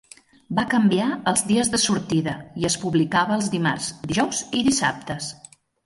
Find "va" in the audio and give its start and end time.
0.59-0.63